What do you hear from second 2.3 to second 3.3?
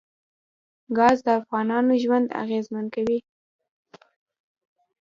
اغېزمن کوي.